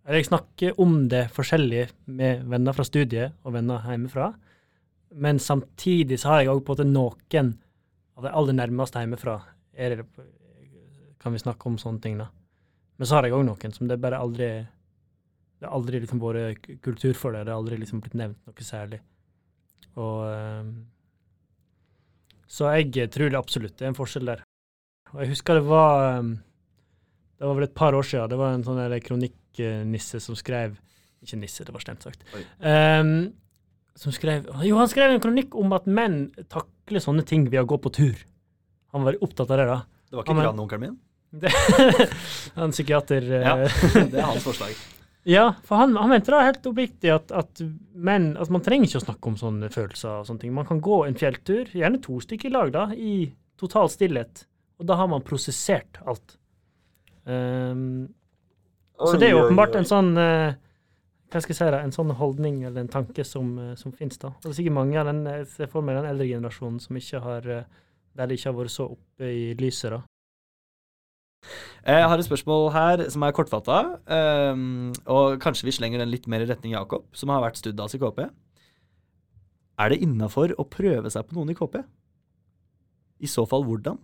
[0.03, 4.33] Eller jeg snakker om det forskjellig med venner fra studiet og venner hjemmefra.
[5.15, 6.91] Men samtidig så har jeg òg på en måte
[7.39, 7.53] noen
[8.19, 9.39] av de aller nærmeste hjemmefra.
[9.79, 10.03] Er
[11.23, 12.29] kan vi snakke om sånne ting, da.
[12.99, 14.49] Men så har jeg òg noen som det bare aldri
[15.59, 17.45] Det har aldri liksom vært kultur for det.
[17.47, 18.99] Det har aldri liksom blitt nevnt noe særlig.
[19.97, 20.73] Og ehm,
[22.47, 24.43] Så jeg tror det absolutt det er en forskjell der.
[25.13, 26.33] Og jeg husker det var ehm,
[27.39, 28.31] Det var vel et par år siden.
[28.31, 30.79] Det var en sånn kronikknisse som skrev
[31.23, 32.27] Ikke nisse, det var stemt sagt.
[32.59, 33.33] Ehm,
[33.95, 37.69] som skrev Jo, han skrev en kronikk om at menn takler sånne ting ved å
[37.69, 38.27] gå på tur.
[38.93, 39.81] Han var opptatt av det, da.
[40.11, 41.01] Det var ikke grandonkelen min.
[41.33, 41.49] Det,
[42.61, 43.55] en psykiater eh, Ja,
[44.13, 44.77] det er hans forslag.
[45.25, 47.63] Ja, for han, han mente da helt oppriktig at, at
[47.95, 50.55] menn at, Man trenger ikke å snakke om sånne følelser og sånne ting.
[50.57, 54.45] Man kan gå en fjelltur, gjerne to stykker i lag, da, i total stillhet.
[54.83, 56.37] Og da har man prosessert alt.
[57.31, 58.11] Ehm,
[58.99, 60.51] så det er jo åpenbart en sånn uh,
[61.31, 64.19] hva skal jeg si da, en sånn holdning eller en tanke som, uh, som finnes.
[64.19, 64.35] da.
[64.35, 66.99] Og det er sikkert mange av den, jeg ser for meg den eldre generasjonen som
[66.99, 69.95] ikke har, der de ikke har vært så oppe i lyset.
[69.95, 70.03] da.
[71.83, 73.79] Eh, Jeg har et spørsmål her som er kortfatta.
[74.53, 77.95] um, og kanskje vi slenger den litt mer i retning Jakob, som har vært studdas
[77.95, 78.29] i KP.
[79.79, 81.83] Er det innafor å prøve seg på noen i KP?
[83.23, 83.99] I så fall hvordan?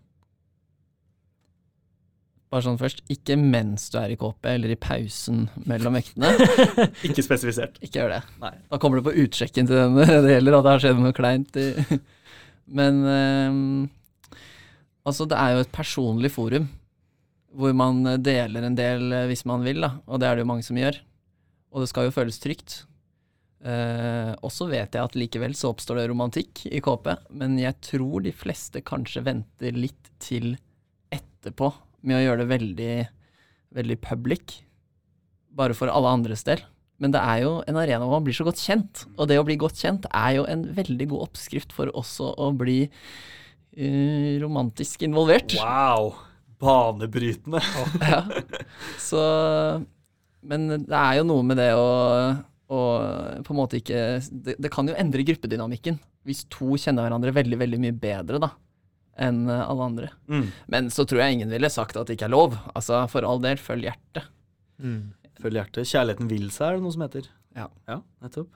[2.49, 6.31] Bare sånn først, ikke mens du er i KP, eller i pausen mellom øktene.
[7.07, 7.77] Ikke spesifisert.
[7.85, 8.21] Ikke gjør det.
[8.41, 8.55] Nei.
[8.73, 11.59] Da kommer du på utsjekken til den det gjelder, at det har skjedd noe kleint.
[12.73, 13.91] Men um,
[15.05, 16.71] altså, det er jo et personlig forum
[17.57, 19.95] hvor man deler en del eh, hvis man vil, da.
[20.07, 21.01] Og det er det jo mange som gjør.
[21.73, 22.83] Og det skal jo føles trygt.
[23.59, 27.75] Eh, og så vet jeg at likevel så oppstår det romantikk i KP, men jeg
[27.83, 30.53] tror de fleste kanskje venter litt til
[31.11, 31.73] etterpå
[32.07, 32.93] med å gjøre det veldig,
[33.79, 34.61] veldig public.
[35.59, 36.63] Bare for alle andres del.
[36.99, 39.05] Men det er jo en arena hvor man blir så godt kjent.
[39.17, 42.51] Og det å bli godt kjent er jo en veldig god oppskrift for også å
[42.59, 45.55] bli uh, romantisk involvert.
[45.63, 46.17] Wow!
[46.59, 47.63] Banebrytende.
[48.03, 48.23] Ja.
[48.99, 49.23] Så
[50.49, 51.89] Men det er jo noe med det å,
[52.75, 57.33] og på en måte ikke det, det kan jo endre gruppedynamikken hvis to kjenner hverandre
[57.35, 58.53] veldig, veldig mye bedre da
[59.19, 60.09] enn alle andre.
[60.31, 60.45] Mm.
[60.71, 62.55] Men så tror jeg ingen ville sagt at det ikke er lov.
[62.79, 64.29] Altså, for all del, følg hjertet.
[65.43, 65.89] Følg hjertet.
[65.91, 67.27] Kjærligheten vil seg, er det noe som heter.
[67.59, 67.67] Ja.
[67.91, 68.53] Ja, nettopp.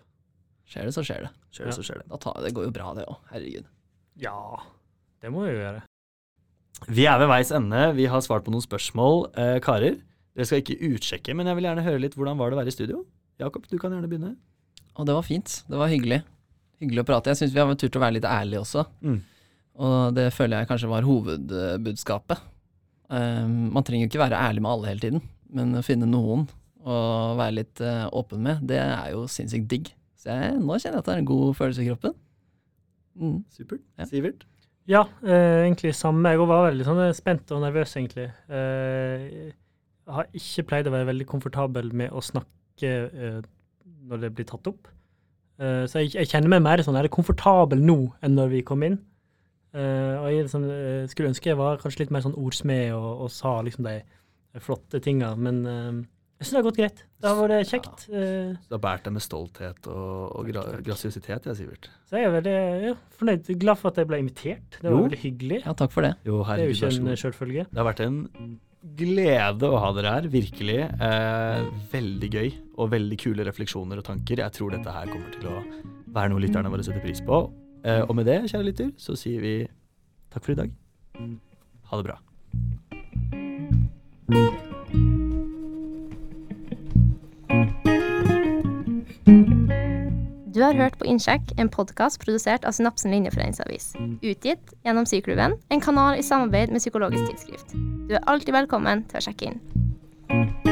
[0.70, 1.32] Skjer det, så skjer det.
[1.52, 2.06] Skjer det, så skjer det.
[2.12, 3.18] Da tar, det går jo bra, det òg.
[3.32, 3.66] Herregud.
[4.22, 4.36] Ja,
[5.24, 5.82] det må vi jo gjøre.
[6.90, 7.82] Vi er ved veis ende.
[7.96, 9.26] Vi har svart på noen spørsmål.
[9.38, 9.98] Eh, karer,
[10.34, 12.72] dere skal ikke utsjekke, men jeg vil gjerne høre litt hvordan var det å være
[12.72, 13.02] i studio.
[13.42, 14.32] Jakob, du kan gjerne begynne.
[14.98, 15.58] Og det var fint.
[15.68, 16.22] Det var hyggelig.
[16.82, 17.32] Hyggelig å prate.
[17.32, 18.86] Jeg syns vi har turt å være litt ærlige også.
[19.04, 19.20] Mm.
[19.82, 22.42] Og det føler jeg kanskje var hovedbudskapet.
[23.12, 26.46] Um, man trenger jo ikke være ærlig med alle hele tiden, men å finne noen
[26.82, 26.94] å
[27.38, 29.90] være litt uh, åpen med, det er jo sinnssykt digg.
[30.18, 32.16] Så jeg, nå kjenner jeg at det er en god følelse i kroppen.
[33.20, 33.38] Mm.
[33.52, 33.84] Supert.
[34.00, 34.08] Ja.
[34.08, 34.46] Sivert?
[34.90, 36.32] Ja, eh, egentlig samme.
[36.32, 38.30] Jeg var veldig sånn spent og nervøs, egentlig.
[38.50, 39.26] Eh,
[40.02, 43.38] jeg har ikke pleid å være veldig komfortabel med å snakke eh,
[44.10, 44.90] når det blir tatt opp.
[45.62, 48.64] Eh, så jeg, jeg kjenner meg mer sånn, er det komfortabel nå enn når vi
[48.66, 48.98] kom inn.
[49.72, 53.22] Eh, og jeg liksom, eh, skulle ønske jeg var kanskje litt mer sånn ordsmed og,
[53.24, 54.00] og sa liksom de,
[54.60, 56.02] flotte tinga, men eh,
[56.42, 57.02] jeg syns det har gått greit.
[57.22, 58.04] Det har vært kjekt.
[58.10, 58.22] Ja.
[58.66, 61.86] Du har båret deg med stolthet og, og gra grasiøsitet, ja, Sivert.
[62.10, 62.54] så jeg er veldig
[62.88, 63.52] ja, fornøyd.
[63.62, 64.78] Glad for at jeg ble invitert.
[64.80, 65.04] Det var Jo.
[65.06, 65.60] veldig hyggelig.
[65.62, 66.12] Ja, takk for det.
[66.26, 67.66] Jo, Det er jo ikke en sjølfølge.
[67.70, 68.18] Det har vært en
[68.98, 70.78] glede å ha dere her, virkelig.
[71.06, 71.60] Eh,
[71.92, 72.50] veldig gøy,
[72.82, 74.42] og veldig kule refleksjoner og tanker.
[74.42, 75.62] Jeg tror dette her kommer til å
[76.12, 77.44] være noe lytterne våre setter pris på.
[77.86, 79.54] Eh, og med det, kjære lytter, så sier vi
[80.34, 80.74] takk for i dag.
[81.92, 82.18] Ha det bra.
[90.62, 93.88] Du har hørt på Innsjekk, en podkast produsert av Synapsen linjeforeningsavis.
[94.22, 97.74] Utgitt gjennom Syklubben, en kanal i samarbeid med Psykologisk tidsskrift.
[98.06, 100.71] Du er alltid velkommen til å sjekke inn.